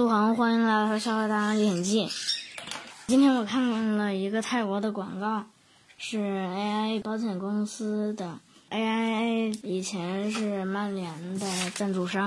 [0.00, 2.06] 陆航，欢迎来到《笑话大冒险记》。
[3.06, 5.44] 今天我看了一个泰国的广告，
[5.98, 8.40] 是 AI 保险公司的。
[8.70, 12.26] AI 以前是曼联的赞助商。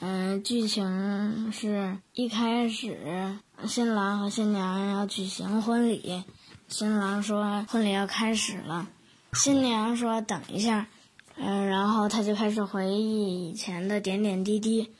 [0.00, 3.34] 嗯，剧情是一开始
[3.66, 6.24] 新郎和新娘要举行婚礼，
[6.68, 8.86] 新郎说婚礼要开始了，
[9.32, 10.88] 新娘说等一下。
[11.36, 14.92] 嗯，然后他就开始回忆以前的点点滴滴。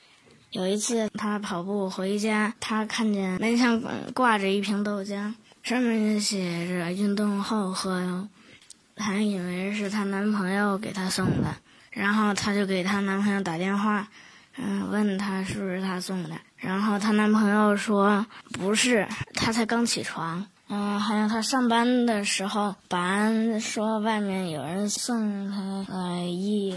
[0.55, 3.83] 有一次，他跑步回家，他看见门上
[4.15, 8.29] 挂着一瓶豆浆，上面写着“运动后喝哟”，
[8.97, 11.53] 还以为是她男朋友给她送的，
[11.91, 14.07] 然后她就给她男朋友打电话，
[14.57, 20.47] 嗯，问他是不是他送的，然后她男朋友说不是，他才刚起床。
[20.69, 26.75] 嗯，还有她上班的时候，保安说外面有人送她呃一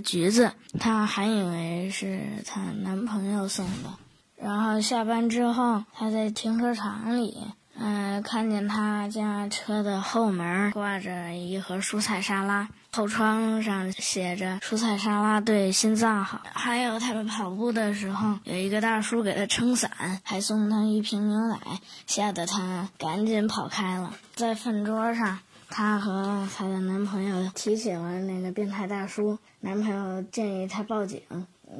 [0.00, 3.90] 橘子，她还以为是她男朋友送的。
[4.36, 7.36] 然后下班之后，她在停车场里，
[7.78, 12.68] 嗯，看见她家车的后门挂着一盒蔬菜沙拉。
[12.90, 21.58] 后窗上写着“蔬菜沙拉对心脏好”，还有他们跑步的时候，有一个大叔给他撑伞，还送他一瓶牛奶，
[22.06, 24.14] 吓得他赶紧跑开了。
[24.34, 31.20] 在饭桌上，她和她的男朋友提起了那个变态大叔，男朋友建议她报警。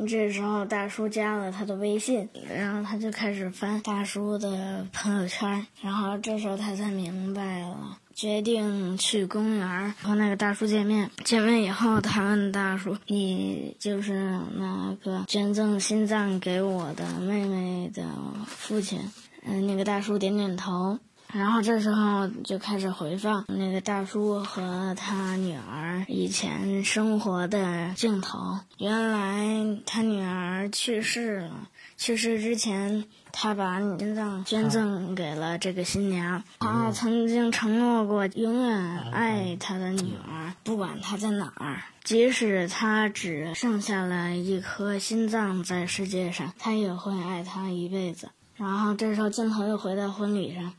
[0.07, 7.99] 这时候，大叔加了她的微信，然后她就开始翻大叔的朋友圈，然后这时候她才明白了。
[8.15, 11.09] 决定去公园和那个大叔见面。
[11.25, 18.05] 见面以后，他问大叔：“你就是那个捐赠心脏给我的妹妹的
[18.45, 19.01] 父亲？”
[19.47, 20.99] 嗯，那个大叔点点头。
[21.33, 28.59] 然后这时候就开始回放那个大叔和他女儿以前生活的镜头。
[28.79, 36.43] 原来他女儿去世了，去世之前他把心脏捐赠给了这个新娘。
[36.61, 48.31] 他曾经承诺过永远爱他的女儿，不管她在哪儿，即使他只剩下了一颗心脏在世界上，他也会爱她一辈子。
[48.57, 50.73] 然后这时候镜头又回到婚礼上。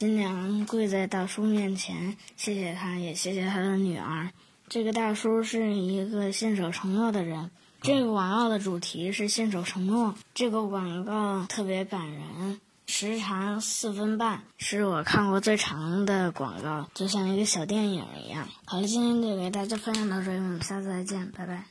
[0.00, 4.30] 新娘跪在大叔面前，谢谢他，也谢谢他的女儿。
[4.68, 7.50] 这个大叔是一个信守承诺的人。
[7.80, 10.14] 这个广告的主题是信守承诺。
[10.34, 18.48] 这个广告特别感人，时长四分半，是我看过最长的广告，就像一个小电影一样。
[18.66, 21.64] 好了，今天就给大家分享到这里，我们下次再见，拜拜。